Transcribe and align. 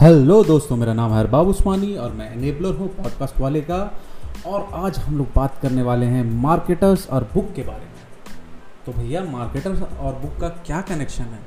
Hello 0.00 0.42
दोस्तों, 0.44 0.76
मेरा 0.76 0.92
नाम 0.94 1.12
है 1.12 1.20
अरबाब 1.20 1.48
उस्मानी 1.48 1.94
और 1.96 2.12
मैं 2.12 2.30
एनेबलर 2.32 2.74
हूँ 2.74 2.88
पॉडकास्ट 2.88 3.38
वाले 3.40 3.60
का। 3.60 3.76
और 4.46 4.68
आज 4.74 4.98
हम 4.98 5.16
लोग 5.18 5.26
बात 5.36 5.58
करने 5.62 5.82
वाले 5.82 6.06
हैं 6.06 6.24
मार्केटर्स 6.42 7.08
और 7.08 7.24
बुक 7.34 7.52
के 7.56 7.62
बारे 7.62 7.84
में। 7.84 8.34
तो 8.86 8.92
भैया 8.92 9.22
मार्केटर्स 9.24 9.82
और 9.82 10.12
बुक 10.12 10.36
का 10.40 10.48
क्या 10.48 10.80
कनेक्शन 10.80 11.24
है? 11.24 11.38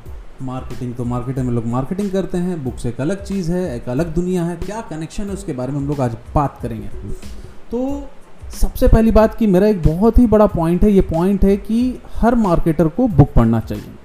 मार्केटिंग 0.41 0.95
तो 0.95 1.05
मार्केटर 1.05 1.43
में 1.43 1.53
लोग 1.53 1.65
मार्केटिंग 1.65 2.11
करते 2.11 2.37
हैं 2.37 2.63
बुक्स 2.63 2.85
एक 2.85 3.01
अलग 3.01 3.23
चीज़ 3.23 3.51
है, 3.51 3.75
एक 3.75 3.89
अलग 3.89 4.13
दुनिया 4.13 4.43
है। 4.43 4.55
क्या 4.55 4.81
कनेक्शन 4.81 5.23
है 5.23 5.33
उसके 5.33 5.53
बारे 5.53 5.71
में 5.71 5.79
हम 5.79 5.87
लोग 5.87 6.01
आज 6.01 6.17
बात 6.35 6.59
करेंगे। 6.61 6.87
तो 7.71 8.09
सबसे 8.51 8.87
पहली 8.87 9.11
बात 9.11 9.35
कि 9.35 9.47
मेरा 9.47 9.67
एक 9.67 9.83
बहुत 9.83 10.19
ही 10.19 10.27
बड़ा 10.27 10.47
पॉइंट 10.47 10.83
है, 10.83 10.91
ये 10.91 11.01
पॉइंट 11.01 11.45
है 11.45 11.57
कि 11.57 11.99
हर 12.15 12.35
मार्केटर 12.35 12.87
को 12.87 13.07
बुक 13.07 13.33
पढ़ना 13.33 13.59
चाहिए। 13.59 13.95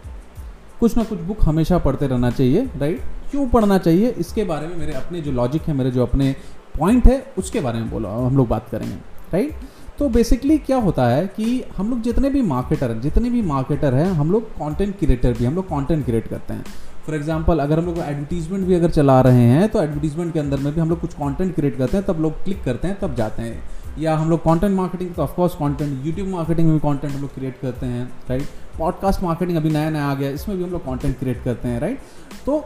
कुछ 0.85 0.97
ना 0.97 1.03
कुछ 1.05 1.19
बुक 1.23 1.43
हमेशा 1.43 1.77
पढ़ते 1.81 2.07
रहना 2.07 2.31
चाहिए 2.33 2.69
राइट 2.79 3.01
क्यों 3.31 3.47
पढ़ना 3.51 3.77
चाहिए? 3.79 4.09
इसके 4.19 4.45
बारे 4.45 4.67
में 4.67 4.77
मेरे 4.77 4.93
अपने 4.95 5.21
जो 5.21 5.33
लॉजिक 5.33 5.63
है, 5.63 5.75
मेरे 5.75 5.91
जो 5.91 6.03
अपने 6.03 6.35
पॉइंट 6.79 7.07
है, 7.07 7.25
उसके 7.39 7.61
बारे 7.61 7.79
में 7.79 7.91
बोलो, 7.91 8.09
हम 8.09 8.37
लोग 8.37 8.49
बात 8.49 8.69
करेंगे 8.71 8.95
राइट 9.33 9.53
तो 9.99 10.09
बेसिकली 10.09 10.57
क्या 10.61 10.77
होता 10.79 11.07
है 11.09 11.27
कि 11.29 11.63
हम 11.77 11.91
लोग 11.91 12.01
जितने 12.03 12.31
भी 12.31 12.43
मार्केटर 12.45 12.91
हैं 12.91 13.01
जितने 13.01 13.31
भी 13.31 13.43
मार्केटर 13.45 13.95
हैं, 13.95 14.11
हम 14.13 14.31
लोग 14.33 14.51
कंटेंट 14.53 14.99
क्रिएटर 14.99 15.33
भी, 15.33 15.45
हम 15.45 15.55
लोग 15.55 15.65
कंटेंट 15.67 16.05
क्रिएट 16.05 16.27
करते 16.29 16.55
हैं। 16.55 16.65
फॉर 17.07 17.15
एग्ज़ाम्पल 17.15 17.59
अगर 17.59 17.79
हम 17.79 17.87
लोग 17.87 17.99
एडवर्टीजमेंट 18.01 18.67
भी 18.67 18.75
अगर 18.75 18.91
चला 18.91 19.21
रहे 19.21 19.45
हैं 19.45 19.69
तो 19.69 19.83
एडवर्टीजमेंट 19.83 20.33
के 20.33 20.41
अंदर 20.41 20.59
में 20.59 20.73
भी 20.75 20.81
हम 20.81 20.91
लोग 20.91 21.01
कुछ 21.01 21.15
कंटेंट 21.15 21.55
क्रिएट 21.55 21.79
करते 21.79 21.97
हैं, 21.97 22.07
तब 22.07 22.21
लोग 22.21 22.43
क्लिक 22.45 22.63
करते 22.65 22.89
हैं, 22.89 22.99
तब 23.01 23.15
जाते 23.15 23.43
हैं। 23.43 23.63
या 23.99 24.17
हम 24.17 24.31
लोग 24.31 24.41
कंटेंट 24.43 24.77
मार्केटिंग 24.77 25.15
तो 25.15 25.23
of course 25.23 25.55
content 25.55 26.07
YouTube 26.07 26.29
marketing 26.29 26.69
में 26.69 26.77
भी 26.77 26.89
कंटेंट 26.89 27.13
हम 27.13 27.21
लोग 27.21 27.35
क्रिएट 27.35 27.59
करते 27.63 27.87
हैं 27.87 28.05
राइट 28.29 28.63
पॉडकास्ट 28.79 29.23
मार्केटिंग 29.23 29.57
अभी 29.57 29.71
नया 29.71 29.91
नया 29.91 30.07
आ 30.07 30.15
गया, 30.15 30.31
इसमें 30.31 30.57
भी 30.57 30.65
हम 30.65 30.71
लोग 30.71 30.85
कंटेंट 30.87 31.19
क्रिएट 31.19 31.43
करते 31.45 31.69
हैं 31.69 31.81
राइट 31.81 31.99
तो 32.47 32.65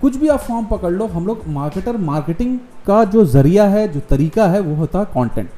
कुछ 0.00 0.16
भी 0.16 0.28
आप 0.28 0.40
फॉर्म 0.40 0.66
पकड़ 0.66 0.92
लो, 0.92 1.06
हम 1.06 1.26
लोग 1.26 1.42
मार्केटर 1.48 1.96
मार्केटिंग 1.98 2.58
का 2.86 3.02
जो 3.06 3.24
ज़रिया 3.26 3.64
है, 3.66 3.86
जो 3.88 4.00
तरीका 4.00 4.46
है, 4.48 4.60
वो 4.60 4.74
होता 4.74 4.98
है 4.98 5.04
कंटेंट 5.14 5.50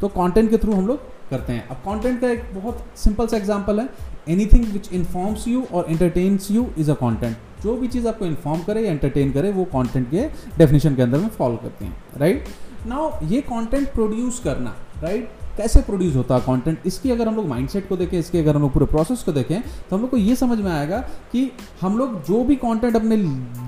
तो 0.00 0.08
कंटेंट 0.10 0.50
के 0.50 0.58
थ्रू 0.58 0.72
हम 0.72 0.86
लोग 0.86 1.10
करते 1.30 1.52
हैं। 1.52 1.68
अब 1.68 1.76
कंटेंट 1.78 2.20
का 2.20 2.28
एक 2.28 2.42
बहुत 2.54 2.84
सिंपल 2.96 3.26
सा 3.26 3.36
एग्जांपल 3.36 3.80
है। 3.80 3.88
एनीथिंग 4.28 4.64
विच 4.72 4.92
इन्फॉर्म्स 4.92 5.46
यू 5.48 5.62
और 5.74 5.86
entertains 5.90 6.50
you 6.50 6.66
is 6.78 6.90
a 6.90 6.94
content 6.94 7.36
जो 7.62 7.76
भी 7.76 7.88
चीज़ 7.88 8.08
आपको 8.08 8.26
इन्फॉर्म 8.26 8.62
करे 8.62 8.84
या 8.84 8.92
एंटरटेन 8.92 9.32
करे, 9.32 9.52
वो 9.52 9.64
कंटेंट 9.72 10.10
के 10.10 10.26
डेफिनेशन 10.58 10.94
के 10.96 11.02
अंदर 11.02 11.18
में 11.18 11.28
फॉलो 11.28 11.56
करते 11.56 11.84
हैं 11.84 11.96
राइट 12.18 12.48
नाउ 12.86 13.10
ये 13.26 13.40
कंटेंट 13.42 13.92
प्रोड्यूस 13.92 14.40
करना 14.44 14.74
राइट 15.02 15.30
कैसे 15.56 15.80
प्रोड्यूस 15.80 16.14
होता 16.16 16.34
है 16.34 16.40
कंटेंट 16.40 16.86
इसकी 16.86 17.10
अगर 17.10 17.28
हम 17.28 17.34
लोग 17.36 17.46
माइंडसेट 17.46 17.88
को 17.88 17.96
देखें, 17.96 18.18
इसके 18.18 18.38
अगर 18.38 18.54
हम 18.56 18.62
लोग 18.62 18.72
पूरे 18.72 18.86
प्रोसेस 18.86 19.22
को 19.22 19.32
देखें 19.32 19.60
तो 19.60 19.96
हम 19.96 20.02
लोग 20.02 20.10
को 20.10 20.16
ये 20.16 20.36
समझ 20.36 20.58
में 20.58 20.70
आएगा 20.72 20.98
कि 21.32 21.50
हम 21.80 21.98
लोग 21.98 22.14
जो 22.24 22.42
भी 22.44 22.56
कंटेंट 22.56 22.96
अपने 22.96 23.16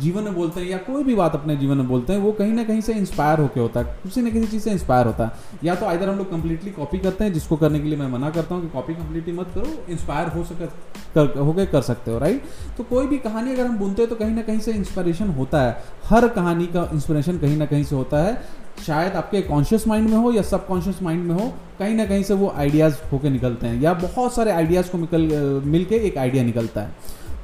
जीवन 0.00 0.22
में 0.22 0.34
बोलते 0.34 0.60
हैं 0.60 0.68
या 0.68 0.78
कोई 0.80 1.04
भी 1.04 1.14
बात 1.14 1.34
अपने 1.34 1.56
जीवन 1.56 1.76
में 1.76 1.88
बोलते 1.88 2.12
हैं, 2.12 2.20
वो 2.20 2.32
कहीं 2.32 2.52
ना 2.52 2.64
कहीं 2.64 2.80
से 2.80 2.94
इंस्पायर 2.94 3.40
होकर 3.40 3.60
होता 3.60 3.80
है। 3.80 3.98
किसी 4.02 4.22
ना 4.22 4.30
किसी 4.30 4.46
चीज़ 4.46 4.62
से 4.62 4.70
इंस्पायर 4.70 5.06
होता 5.06 5.24
है। 5.24 5.58
या 5.64 5.74
तो 5.74 5.92
इधर 5.92 6.08
हम 6.08 6.18
लोग 6.18 6.30
कंप्लीटली 6.30 6.70
कॉपी 6.70 6.98
करते 6.98 7.24
हैं, 7.24 7.32
जिसको 7.32 7.56
करने 7.56 7.80
के 7.80 7.88
लिए 7.88 7.98
मैं 7.98 8.08
मना 8.08 8.30
करता 8.30 8.54
हूँ 8.54 8.62
कि 8.62 8.68
कॉपी 8.70 8.94
कंप्लीटली 8.94 9.32
मत 9.32 9.50
करो 9.54 9.92
इंस्पायर 9.92 10.28
हो 10.28 10.44
सके, 10.44 10.66
कर 11.14 11.38
होके 11.38 11.66
कर 11.66 11.82
सकते 11.82 12.10
हो 12.10 12.18
राइट 12.18 12.44
तो 12.76 12.84
कोई 12.84 13.06
भी 13.06 13.18
कहानी 13.20 13.52
अगर 13.52 13.66
हम 13.66 13.78
बुनते 13.78 14.02
हैं 14.02 14.08
तो 14.10 14.16
कहीं 14.16 14.34
ना 14.34 14.42
कहीं 14.42 14.60
से 14.60 14.72
इंस्पायरेशन 14.72 15.28
होता 15.30 15.62
है। 15.62 15.82
हर 16.04 16.28
कहानी 16.30 16.66
का 16.66 16.88
इंस्पिरेशन 16.92 17.38
कहीं 17.38 17.56
ना 17.56 17.66
कहीं 17.66 17.84
से 17.84 17.96
होता 17.96 18.22
है। 18.22 18.62
शायद 18.78 19.12
आपके 19.12 19.40
कॉन्शियस 19.42 19.86
माइंड 19.88 20.08
में 20.10 20.16
हो 20.16 20.32
या 20.32 20.42
सब 20.42 20.66
कॉन्शियस 20.66 21.02
माइंड 21.02 21.24
में 21.24 21.34
हो, 21.34 21.52
कहीं 21.78 21.94
ना 21.94 22.04
कहीं 22.06 22.22
से 22.22 22.34
वो 22.34 22.52
आइडियाज़ 22.56 22.96
होके 23.12 23.30
निकलते 23.30 23.66
हैं 23.66 23.80
या 23.82 23.92
बहुत 23.94 24.34
सारे 24.34 24.50
आइडियाज़ 24.50 24.90
को 24.90 24.98
निकल 24.98 25.22
मिल 25.64 25.84
के 25.84 25.96
एक 26.06 26.18
आइडिया 26.18 26.44
निकलता 26.44 26.80
है। 26.80 26.94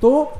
तो 0.02 0.32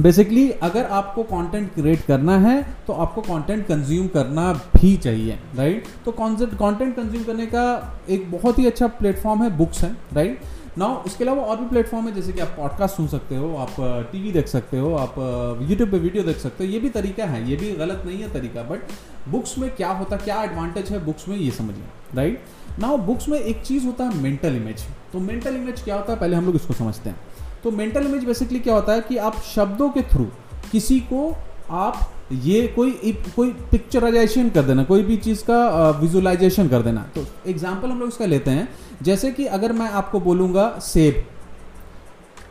बेसिकली 0.00 0.48
अगर 0.62 0.84
आपको 0.84 1.22
कंटेंट 1.22 1.72
क्रिएट 1.74 2.04
करना 2.06 2.36
है 2.38 2.62
तो 2.86 2.92
आपको 2.92 3.20
कंटेंट 3.22 3.66
कंज्यूम 3.66 4.06
करना 4.08 4.52
भी 4.52 4.96
चाहिए 4.96 5.38
राइट 5.56 5.84
तो 6.04 6.12
कंटेंट 6.12 6.94
कंज्यूम 6.96 7.22
करने 7.24 7.46
का 7.46 7.64
एक 8.08 8.30
बहुत 8.30 8.58
ही 8.58 8.66
अच्छा 8.66 8.86
प्लेटफॉर्म 8.98 9.42
है 9.42 9.56
बुक्स 9.56 9.82
है 9.84 9.90
राइट 10.12 10.40
नाउ 10.78 10.96
उसके 11.06 11.24
अलावा 11.24 11.42
और 11.42 11.56
भी 11.56 11.66
प्लेटफॉर्म 11.66 12.06
है, 12.06 12.14
जैसे 12.14 12.32
कि 12.32 12.40
आप 12.40 12.48
पॉडकास्ट 12.56 12.96
सुन 12.96 13.06
सकते 13.08 13.36
हो, 13.36 13.54
आप 13.56 13.76
टीवी 14.12 14.32
देख 14.32 14.48
सकते 14.48 14.78
हो, 14.78 14.94
आप 14.96 15.14
यूट्यूब 15.62 15.90
पे 15.90 15.98
वीडियो 15.98 16.22
देख 16.24 16.36
सकते 16.36 16.64
हो, 16.64 16.70
ये 16.70 16.78
भी 16.78 16.88
तरीका 16.88 17.24
है, 17.24 17.48
ये 17.50 17.56
भी 17.56 17.70
गलत 17.72 18.02
नहीं 18.06 18.18
है 18.18 18.32
तरीका 18.32 18.62
बट 18.62 18.92
बुक्स 19.28 19.56
में 19.58 19.70
क्या 19.76 19.90
होता, 19.90 20.16
क्या 20.16 20.42
एडवांटेज 20.42 20.90
है 20.90 21.04
बुक्स 21.04 21.28
में, 21.28 21.36
ये 21.36 21.50
समझिए 21.50 21.84
राइट 22.14 22.44
नाउ 22.78 22.96
बुक्स 23.06 23.28
में 23.28 23.38
एक 23.38 23.62
चीज़ 23.62 23.86
होता 23.86 24.04
है 24.04 24.22
मेंटल 24.22 24.56
इमेज 24.56 24.84
तो 25.12 25.20
मेंटल 25.20 25.56
इमेज 25.56 25.82
क्या 25.82 25.96
होता 25.96 26.12
है? 26.12 26.18
पहले 26.18 26.36
हम 26.36 26.46
लोग 26.46 26.56
इसको 26.56 26.74
समझते 26.74 27.10
हैं. 27.10 27.18
तो 27.62 27.70
मेंटल 27.70 28.06
इमेज 28.06 28.24
बेसिकली 28.24 28.58
क्या 28.60 28.74
होता 28.74 28.92
है 28.92 29.00
कि 29.00 29.16
आप 29.18 29.40
शब्दों 29.44 29.88
के 29.90 30.02
थ्रू 30.12 30.24
किसी 30.72 31.00
को 31.12 31.30
आप 31.70 32.00
ये 32.32 32.66
कोई 32.66 33.12
कोई 33.36 33.50
पिक्चराइजेशन 33.70 34.48
कर 34.50 34.62
देना, 34.62 34.84
कोई 34.84 35.02
भी 35.02 35.16
चीज़ 35.18 35.42
का 35.44 35.90
विजुलाइजेशन 36.00 36.68
कर 36.68 36.82
देना। 36.82 37.02
तो 37.14 37.24
एग्ज़ाम्पल 37.46 37.90
हम 37.90 38.00
लोग 38.00 38.08
इसका 38.08 38.26
लेते 38.26 38.50
हैं। 38.50 38.68
जैसे 39.02 39.30
कि 39.32 39.46
अगर 39.48 39.72
मैं 39.72 39.88
आपको 39.90 40.20
बोलूँगा 40.20 40.68
सेब 40.82 41.24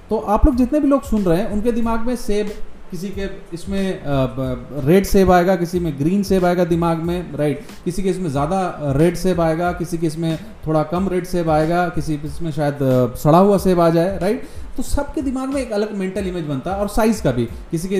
तो 0.10 0.18
आप 0.18 0.46
लोग 0.46 0.56
जितने 0.56 0.80
भी 0.80 0.88
लोग 0.88 1.04
सुन 1.04 1.22
रहे 1.22 1.38
हैं, 1.38 1.50
उनके 1.52 1.72
दिमाग 1.72 2.08
में 2.08 2.16
सेब 2.16 2.52
किसी 2.92 3.10
के 3.10 3.28
इसमें 3.54 4.02
रेड 4.86 5.06
सेब 5.06 5.32
आएगा, 5.32 5.56
किसी 5.56 5.80
में 5.80 5.92
ग्रीन 6.00 6.24
सेब 6.24 6.46
आएगा 6.46 6.66
दिमाग 6.66 6.98
में 7.00 7.32
राइट 7.38 7.64
किसी 7.86 8.04
के 8.04 8.10
इसमें 8.10 8.30
ज़्यादा 8.30 8.94
रेड 8.98 9.16
सेब 9.18 9.42
आएगा, 9.42 9.72
किसी 9.74 9.98
के 9.98 10.08
इसमें 10.08 10.38
थोड़ा 10.68 10.84
कम 10.86 11.10
रेड 11.10 11.26
सेब 11.26 11.50
आएगा, 11.50 11.88
किसी 11.90 12.20
इसमें 12.26 12.52
शायद 12.52 12.78
सड़ा 13.24 13.38
हुआ 13.38 13.58
सेब 13.58 13.80
आ 13.80 13.90
जाए 13.90 14.18
राइट 14.20 14.48
तो 14.78 14.84
सबके 14.84 15.22
दिमाग 15.22 15.50
में 15.50 15.62
एक 15.62 15.72
अलग 15.72 15.94
मेंटल 15.98 16.28
इमेज 16.28 16.46
बनता 16.46 16.72
है, 16.72 16.78
और 16.78 16.88
साइज़ 16.90 17.22
का 17.24 17.32
भी। 17.32 17.46
किसी 17.72 17.90
के 17.90 18.00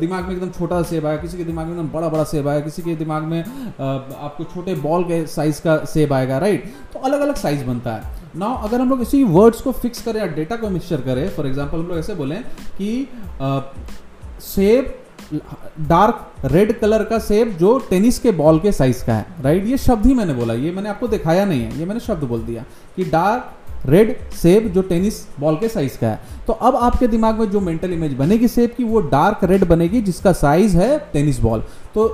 दिमाग 0.00 0.24
में 0.24 0.34
एकदम 0.34 0.50
छोटा 0.50 0.82
सेब 0.82 1.06
आएगा, 1.06 1.22
किसी 1.22 1.36
के 1.38 1.44
दिमाग 1.44 1.66
में 1.66 1.72
एकदम 1.72 1.88
बड़ा 1.90 2.08
बड़ा 2.08 2.24
सेब 2.26 2.48
आएगा, 2.48 2.60
किसी 2.60 2.82
के 2.82 2.94
दिमाग 2.96 3.22
में 3.22 3.40
आपको 3.40 4.44
छोटे 4.44 4.74
बॉल 4.76 5.04
के 5.04 5.26
साइज़ 5.28 5.60
का 5.62 5.76
सेब 5.86 6.12
आएगा 6.12 6.38
राइट 6.38 6.72
तो 6.92 6.98
अलग 7.00 7.20
अलग 7.20 7.34
साइज़ 7.36 7.64
बनता 7.64 7.94
है। 7.94 8.14
ना 8.36 8.46
अगर 8.46 8.80
हम 8.80 8.90
लोग 8.90 9.02
इसी 9.02 9.22
वर्ड्स 9.26 9.60
को 9.60 9.72
फिक्स 9.74 10.02
करें 10.02 10.20
या 10.20 10.26
डेटा 10.34 10.56
को 10.56 10.70
मिक्सचर 10.70 11.00
करें 11.02 11.28
फॉर 11.36 11.46
एग्ज़ाम्पल 11.46 11.78
हम 11.78 11.86
लोग 11.88 11.98
ऐसे 11.98 12.14
बोलें 12.14 12.42
कि 12.78 13.08
सेब, 14.40 14.94
डार्क 15.80 16.44
रेड 16.44 16.78
कलर 16.80 17.04
का 17.04 17.18
सेब 17.20 17.56
जो 17.58 17.78
टेनिस 17.90 18.18
के 18.18 18.30
बॉल 18.32 18.58
के 18.60 18.72
साइज़ 18.72 19.04
का 19.04 19.14
है 19.14 19.42
राइट 19.42 19.66
ये 19.66 19.76
शब्द 19.78 20.06
ही 20.06 20.14
मैंने 20.14 20.34
बोला, 20.34 20.54
ये 20.54 20.70
मैंने 20.72 20.88
आपको 20.88 21.08
दिखाया 21.08 21.44
नहीं 21.44 21.62
है, 21.62 21.78
ये 21.78 21.84
मैंने 21.84 22.00
शब्द 22.00 22.24
बोल 22.24 22.42
दिया 22.42 22.64
कि 22.96 23.04
डार्क 23.06 23.52
रेड 23.86 24.16
सेब 24.32 24.68
जो 24.68 24.82
टेनिस 24.82 25.20
बॉल 25.40 25.56
के 25.56 25.68
साइज़ 25.68 25.98
का 25.98 26.08
है। 26.08 26.44
तो 26.46 26.52
अब 26.52 26.76
आपके 26.76 27.06
दिमाग 27.08 27.40
में 27.40 27.50
जो 27.50 27.60
मेंटल 27.60 27.92
इमेज 27.92 28.14
बनेगी 28.14 28.48
सेब 28.48 28.74
की, 28.76 28.84
वो 28.84 29.00
डार्क 29.02 29.44
रेड 29.44 29.64
बनेगी 29.64 30.00
जिसका 30.02 30.32
साइज़ 30.34 30.76
है 30.78 30.98
टेनिस 31.12 31.40
बॉल। 31.40 31.62
तो 31.94 32.08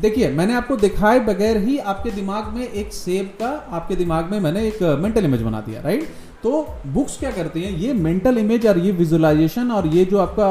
देखिए, 0.00 0.30
मैंने 0.30 0.54
आपको 0.54 0.76
दिखाए 0.76 1.18
बगैर 1.20 1.56
ही 1.58 1.78
आपके 1.80 2.10
दिमाग 2.10 2.52
में 2.54 2.62
एक 2.62 2.92
सेब 2.92 3.26
का, 3.40 3.48
आपके 3.70 3.96
दिमाग 3.96 4.30
में 4.30 4.38
मैंने 4.40 4.66
एक 4.68 4.82
मेंटल 5.02 5.24
इमेज 5.24 5.42
बना 5.42 5.60
दिया 5.60 5.80
राइट 5.80 6.08
तो 6.42 6.50
बुक्स 6.86 7.16
क्या 7.18 7.30
करती 7.30 7.62
हैं? 7.62 7.70
ये 7.72 7.92
मेंटल 7.94 8.38
इमेज 8.38 8.66
और 8.66 8.78
ये 8.78 8.92
विजुअलाइजेशन 8.92 9.70
और 9.70 9.86
ये 9.88 10.04
जो 10.04 10.18
आपका 10.18 10.48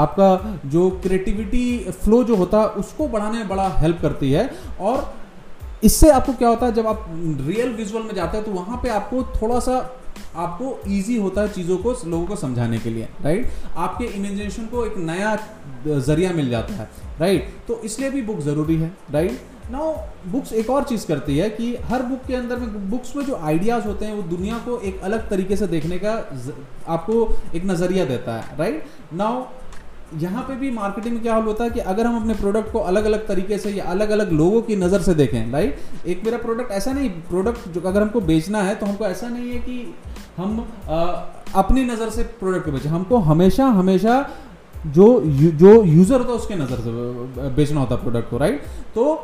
आपका 0.00 0.60
जो 0.66 0.88
क्रिएटिविटी 1.02 1.78
फ्लो 1.94 2.22
जो 2.24 2.36
होता 2.36 2.60
है 2.60 2.68
उसको 2.80 3.08
बढ़ाने 3.08 3.38
में 3.38 3.48
बड़ा 3.48 3.68
हेल्प 3.78 3.98
करती 4.02 4.32
है। 4.32 4.50
और 4.80 5.12
इससे 5.84 6.10
आपको 6.10 6.32
क्या 6.32 6.48
होता 6.48 6.66
है, 6.66 6.72
जब 6.74 6.86
आप 6.86 7.06
रियल 7.46 7.72
विजुअल 7.74 8.02
में 8.02 8.14
जाते 8.14 8.36
हैं 8.36 8.46
तो 8.46 8.52
वहाँ 8.52 8.80
पे 8.82 8.88
आपको 8.90 9.22
थोड़ा 9.34 9.60
सा 9.60 9.78
आपको 10.36 10.78
इजी 10.88 11.16
होता 11.18 11.42
है 11.42 11.48
चीज़ों 11.48 11.76
को, 11.76 11.92
लोगों 12.06 12.26
को 12.26 12.36
समझाने 12.36 12.78
के 12.78 12.90
लिए 12.90 13.08
राइट 13.22 13.50
आपके 13.76 14.04
इमेजिनेशन 14.06 14.66
को 14.66 14.84
एक 14.86 14.96
नया 14.98 15.36
ज़रिया 15.86 16.32
मिल 16.32 16.50
जाता 16.50 16.74
है 16.74 16.88
राइट 17.20 17.48
तो 17.68 17.80
इसलिए 17.84 18.10
भी 18.10 18.22
बुक 18.22 18.40
ज़रूरी 18.40 18.76
है 18.76 18.92
राइट 19.10 19.40
नाउ 19.70 19.92
बुक्स 20.26 20.52
एक 20.54 20.70
और 20.70 20.84
चीज़ 20.84 21.06
करती 21.06 21.36
है 21.38 21.48
कि 21.50 21.74
हर 21.84 22.02
बुक 22.02 22.24
के 22.26 22.34
अंदर 22.34 22.58
में 22.58 22.90
बुक्स 22.90 23.14
में 23.16 23.24
जो 23.26 23.36
आइडियाज़ 23.44 23.86
होते 23.86 24.04
हैं 24.04 24.14
वो 24.14 24.22
दुनिया 24.28 24.58
को 24.58 24.78
एक 24.82 25.00
अलग 25.02 25.28
तरीके 25.30 25.56
से 25.56 25.66
देखने 25.68 25.98
का 25.98 26.12
आपको 26.88 27.16
एक 27.54 27.64
नज़रिया 27.66 28.04
देता 28.04 28.36
है 28.36 28.58
राइट 28.58 28.84
नाउ 29.14 29.44
यहाँ 30.18 30.42
पे 30.42 30.54
भी 30.56 30.70
मार्केटिंग 30.70 31.14
में 31.14 31.22
क्या 31.22 31.34
हाल 31.34 31.42
होता 31.44 31.64
है 31.64 31.70
कि 31.70 31.80
अगर 31.90 32.06
हम 32.06 32.20
अपने 32.20 32.34
प्रोडक्ट 32.34 32.72
को 32.72 32.78
अलग 32.92 33.04
अलग 33.04 33.26
तरीके 33.26 33.58
से 33.58 33.70
या 33.72 33.84
अलग 33.90 34.10
अलग 34.10 34.32
लोगों 34.32 34.62
की 34.62 34.76
नज़र 34.76 35.02
से 35.02 35.14
देखें 35.14 35.50
राइट 35.52 36.06
एक 36.06 36.24
मेरा 36.24 36.38
प्रोडक्ट 36.38 36.72
ऐसा 36.72 36.92
नहीं 36.92 37.10
प्रोडक्ट 37.28 37.68
जो 37.68 37.80
अगर 37.80 38.02
हमको 38.02 38.20
बेचना 38.30 38.62
है 38.62 38.74
तो 38.74 38.86
हमको 38.86 39.04
ऐसा 39.06 39.28
नहीं 39.28 39.50
है 39.50 39.58
कि 39.58 39.94
हम 40.36 40.60
आ, 40.88 41.00
अपनी 41.56 41.84
नज़र 41.84 42.10
से 42.10 42.22
प्रोडक्ट 42.40 42.64
को 42.64 42.72
बेचें। 42.72 42.90
हमको 42.90 43.18
हमेशा 43.28 43.66
हमेशा 43.78 44.18
जो 44.88 45.06
जो 45.60 45.72
यूज़र 45.84 46.18
होता 46.18 46.30
है 46.30 46.36
उसके 46.36 46.54
नज़र 46.56 46.80
से 46.80 47.48
बेचना 47.56 47.80
होता 47.80 47.94
है 47.94 48.02
प्रोडक्ट 48.02 48.30
को 48.30 48.38
राइट 48.38 48.62
तो 48.94 49.14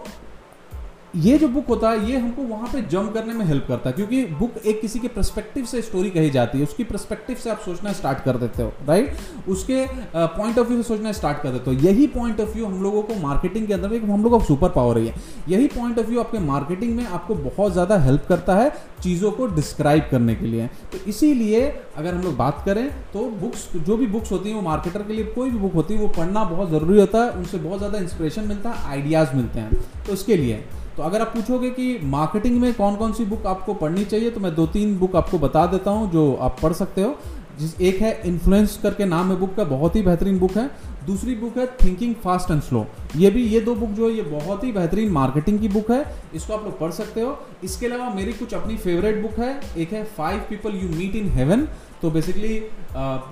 ये 1.16 1.36
जो 1.38 1.48
बुक 1.48 1.66
होता 1.68 1.90
है, 1.90 2.10
ये 2.10 2.16
हमको 2.16 2.42
वहाँ 2.44 2.68
पे 2.72 2.80
जंप 2.84 3.12
करने 3.14 3.32
में 3.34 3.44
हेल्प 3.46 3.64
करता 3.68 3.90
है, 3.90 3.94
क्योंकि 3.94 4.24
बुक 4.38 4.56
एक 4.58 4.80
किसी 4.80 4.98
के 4.98 5.08
प्रस्पेक्टिव 5.08 5.64
से 5.64 5.80
स्टोरी 5.82 6.10
कही 6.10 6.30
जाती 6.30 6.58
है, 6.58 6.64
उसकी 6.64 6.84
प्रस्पेक्टिव 6.84 7.36
से 7.36 7.50
आप 7.50 7.60
सोचना 7.60 7.92
स्टार्ट 7.92 8.18
कर 8.24 8.36
देते 8.36 8.62
हो 8.62 8.72
राइट 8.88 9.48
उसके 9.48 9.84
पॉइंट 10.16 10.58
ऑफ़ 10.58 10.68
व्यू 10.68 10.76
से 10.76 10.82
सोचना 10.84 11.12
स्टार्ट 11.12 11.42
कर 11.42 11.50
देते 11.50 11.70
हो। 11.70 11.76
यही 11.78 12.06
पॉइंट 12.08 12.40
ऑफ़ 12.40 12.52
व्यू 12.54 12.66
हम 12.66 12.82
लोगों 12.82 13.02
को 13.02 13.14
मार्केटिंग 13.22 13.66
के 13.66 13.74
अंदर 13.74 13.88
में 13.88 13.98
हम 14.00 14.22
लोगों 14.22 14.38
का 14.38 14.44
सुपर 14.44 14.68
पावर 14.70 14.98
है। 14.98 15.14
यही 15.48 15.66
पॉइंट 15.68 15.98
ऑफ़ 15.98 16.06
व्यू 16.06 16.20
आपके 16.20 16.38
मार्केटिंग 16.40 16.94
में 16.96 17.04
आपको 17.06 17.34
बहुत 17.36 17.72
ज़्यादा 17.72 17.98
हेल्प 18.00 18.26
करता 18.28 18.56
है 18.56 18.70
चीज़ों 19.02 19.30
को 19.30 19.46
डिस्क्राइब 19.48 20.08
करने 20.10 20.34
के 20.34 20.46
लिए। 20.46 20.66
तो 20.92 20.98
इसीलिए 21.08 21.66
अगर 21.96 22.14
हम 22.14 22.22
लोग 22.22 22.36
बात 22.36 22.62
करें 22.66 22.88
तो 23.12 23.28
बुक्स 23.40 23.68
जो 23.76 23.96
भी 23.96 24.06
बुक्स 24.08 24.32
होती 24.32 24.48
हैं, 24.48 24.56
वो 24.56 24.62
मार्केटर 24.62 25.02
के 25.02 25.12
लिए 25.12 25.24
कोई 25.26 25.50
भी 25.50 25.58
बुक 25.58 25.72
होती 25.74 25.94
है, 25.94 26.00
वो 26.00 26.08
पढ़ना 26.16 26.44
बहुत 26.46 26.70
ज़रूरी 26.70 27.00
होता 27.00 27.24
है, 27.24 27.30
उनसे 27.32 27.58
बहुत 27.58 27.78
ज़्यादा 27.78 27.98
इंस्पिरेशन 27.98 28.48
मिलता 28.48 28.70
है 28.70 28.90
आइडियाज़ 28.90 29.36
मिलते 29.36 29.60
हैं। 29.60 29.84
तो 30.06 30.12
उसके 30.12 30.36
लिए 30.36 30.64
तो 30.96 31.02
अगर 31.02 31.20
आप 31.20 31.28
पूछोगे 31.28 31.70
कि 31.70 31.98
मार्केटिंग 32.02 32.60
में 32.60 32.72
कौन 32.74 32.96
कौन 32.96 33.12
सी 33.12 33.24
बुक 33.24 33.46
आपको 33.46 33.74
पढ़नी 33.74 34.04
चाहिए 34.04 34.30
तो 34.30 34.40
मैं 34.40 34.54
दो 34.54 34.66
तीन 34.66 34.98
बुक 34.98 35.16
आपको 35.16 35.38
बता 35.38 35.66
देता 35.66 35.90
हूँ 35.90 36.10
जो 36.12 36.32
आप 36.34 36.56
पढ़ 36.62 36.72
सकते 36.72 37.02
हो। 37.02 37.16
जिस 37.58 37.80
एक 37.80 38.00
है 38.02 38.20
इन्फ्लुएंस 38.26 38.78
करके 38.82 39.04
नाम 39.04 39.30
है 39.30 39.36
बुक 39.38 39.54
का, 39.54 39.64
बहुत 39.64 39.96
ही 39.96 40.02
बेहतरीन 40.02 40.38
बुक 40.38 40.56
है। 40.56 40.70
दूसरी 41.06 41.34
बुक 41.34 41.56
है 41.58 41.66
थिंकिंग 41.84 42.14
फास्ट 42.14 42.50
एंड 42.50 42.60
स्लो 42.62 42.86
ये 43.16 43.30
भी, 43.30 43.42
ये 43.44 43.60
दो 43.60 43.74
बुक 43.74 43.90
जो 43.90 44.08
है, 44.08 44.14
ये 44.14 44.22
बहुत 44.22 44.64
ही 44.64 44.72
बेहतरीन 44.72 45.10
मार्केटिंग 45.10 45.60
की 45.60 45.68
बुक 45.68 45.90
है। 45.90 46.04
इसको 46.34 46.52
आप 46.52 46.64
लोग 46.64 46.78
पढ़ 46.78 46.90
सकते 46.90 47.20
हो। 47.20 47.38
इसके 47.64 47.86
अलावा 47.86 48.08
मेरी 48.10 48.32
कुछ 48.32 48.54
अपनी 48.54 48.76
फेवरेट 48.76 49.22
बुक 49.22 49.38
है। 49.38 49.60
एक 49.78 49.92
है 49.92 50.04
five 50.16 50.40
people 50.50 50.74
you 50.74 50.88
meet 50.88 51.16
in 51.16 51.28
heaven 51.28 51.68
तो 52.02 52.10
बेसिकली 52.10 52.54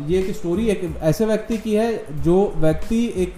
ये 0.06 0.18
एक 0.18 0.34
स्टोरी 0.36 0.66
एक 0.68 0.82
ऐसे 1.02 1.26
व्यक्ति 1.26 1.56
की 1.58 1.74
है 1.74 2.22
जो 2.22 2.36
व्यक्ति 2.56 3.02
एक 3.16 3.34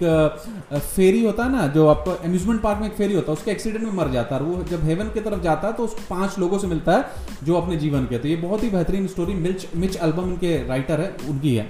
फेरी 0.73 1.23
होता 1.25 1.43
है 1.43 1.51
ना, 1.51 1.67
जो 1.67 1.87
आपको 1.87 2.11
अम्यूजमेंट 2.11 2.61
पार्क 2.61 2.79
में 2.79 2.87
एक 2.87 2.93
फेरी 2.93 3.13
होता 3.13 3.31
है, 3.31 3.37
उसके 3.37 3.51
एक्सीडेंट 3.51 3.83
में 3.83 3.91
मर 3.93 4.11
जाता 4.11 4.35
है 4.35 4.41
वो 4.41 4.63
जब 4.71 4.83
हेवन 4.85 5.09
की 5.09 5.19
तरफ़ 5.21 5.41
जाता 5.43 5.67
है 5.67 5.73
तो 5.73 5.83
उस 5.83 5.95
पाँच 6.09 6.37
लोगों 6.39 6.59
से 6.59 6.67
मिलता 6.67 6.97
है 6.97 7.45
जो 7.45 7.55
अपने 7.55 7.75
जीवन 7.77 8.05
के 8.05 8.17
तो 8.17 8.27
ये 8.27 8.35
बहुत 8.37 8.63
ही 8.63 8.69
बेहतरीन 8.69 9.07
स्टोरी 9.07 9.33
मिच 9.35 9.65
मिच 9.75 9.95
एल्बम 9.97 10.29
इनके 10.29 10.55
राइटर 10.67 11.01
है, 11.01 11.15
उनकी 11.29 11.55
है। 11.55 11.67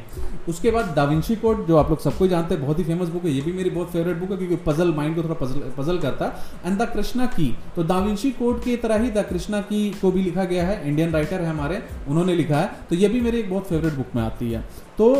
उसके 0.49 0.71
बाद 0.71 0.93
दाविंशी 0.95 1.35
कोड 1.35 1.65
जो 1.67 1.77
आप 1.77 1.89
लोग 1.89 1.99
सबको 2.01 2.27
जानते 2.27 2.55
हैं, 2.55 2.63
बहुत 2.63 2.79
ही 2.79 2.83
फ़ेमस 2.83 3.07
बुक 3.09 3.23
है, 3.25 3.31
ये 3.31 3.41
भी 3.41 3.51
मेरी 3.53 3.69
बहुत 3.69 3.91
फेवरेट 3.91 4.17
बुक 4.17 4.31
है, 4.31 4.37
क्योंकि 4.37 4.55
पजल 4.65 4.93
माइंड 4.95 5.15
को 5.15 5.23
थोड़ा 5.23 5.35
पजल 5.35 5.71
पजल 5.77 5.97
करता 5.99 6.25
है। 6.25 6.65
एंड 6.65 6.77
द 6.77 6.89
कृष्णा 6.93 7.25
की 7.27 7.47
तो 7.75 7.83
दाविंशी 7.85 8.31
कोड 8.33 8.63
की 8.63 8.75
तरह 8.77 9.03
ही 9.03 9.09
द 9.11 9.25
कृष्णा 9.29 9.61
की 9.63 9.89
को 10.01 10.11
भी 10.11 10.23
लिखा 10.23 10.43
गया 10.45 10.67
है 10.67 10.87
इंडियन 10.87 11.11
राइटर 11.11 11.41
है 11.41 11.49
हमारे, 11.49 11.81
उन्होंने 12.07 12.35
लिखा 12.35 12.57
है। 12.57 12.71
तो 12.89 12.95
ये 12.95 13.07
भी 13.09 13.21
मेरी 13.21 13.43
एक 13.47 13.53
बहुत 13.53 13.67
फेवरेट 13.67 13.93
बुक 13.93 14.15
में 14.15 14.23
आती 14.23 14.51
है। 14.51 14.61
तो 14.97 15.13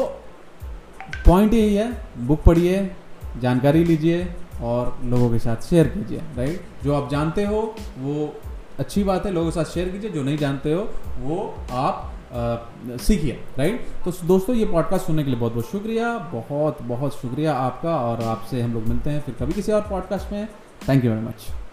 पॉइंट 1.26 1.54
यही 1.54 1.76
है 1.76 1.92
बुक 2.28 2.42
पढ़िए, 2.44 2.90
जानकारी 3.42 3.84
लीजिए 3.84 4.28
और 4.64 4.98
लोगों 5.04 5.30
के 5.30 5.40
साथ 5.40 5.70
शेयर 5.70 5.88
कीजिए 5.88 6.22
राइट 6.38 6.84
जो 6.84 6.94
आप 6.94 7.10
जानते 7.10 7.46
हो, 7.46 7.62
वो 7.98 8.34
अच्छी 8.80 9.04
बात 9.04 9.26
है, 9.26 9.32
लोगों 9.32 9.52
के 9.52 9.56
साथ 9.56 9.74
शेयर 9.74 9.90
कीजिए, 9.90 10.10
जो 10.12 10.24
नहीं 10.24 10.38
जानते 10.38 10.74
हो, 10.74 10.88
वो 11.20 11.54
आप 11.72 12.14
सीखिए 13.02 13.40
राइट 13.58 13.86
तो 14.06 14.12
दोस्तों, 14.28 14.56
ये 14.56 14.66
पॉडकास्ट 14.66 15.06
सुनने 15.06 15.24
के 15.24 15.30
लिए 15.30 15.40
बहुत 15.40 15.54
बहुत 15.54 15.72
शुक्रिया, 15.72 16.18
बहुत 16.34 16.82
बहुत 16.82 17.22
शुक्रिया 17.22 17.54
आपका 17.56 17.96
और 18.00 18.24
आपसे 18.26 18.62
हम 18.62 18.74
लोग 18.74 18.88
मिलते 18.88 19.10
हैं 19.10 19.22
फिर 19.22 19.36
कभी 19.40 19.54
किसी 19.54 19.72
और 19.72 19.82
पॉडकास्ट 19.90 20.32
में। 20.32 20.48
Thank 20.90 21.06
you 21.06 21.12
very 21.12 21.26
much 21.26 21.67